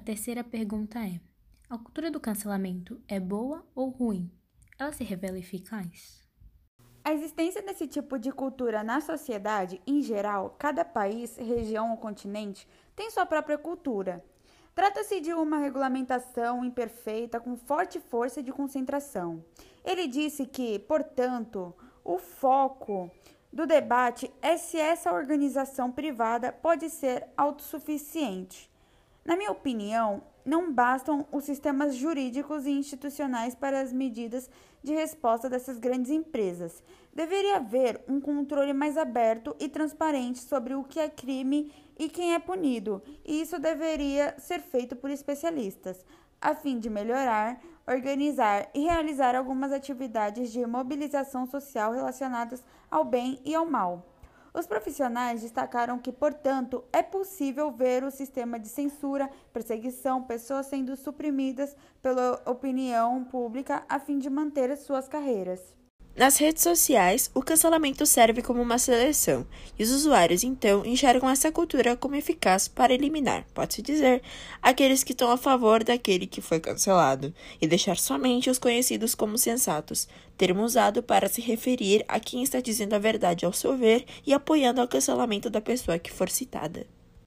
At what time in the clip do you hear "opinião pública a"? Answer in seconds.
62.44-63.98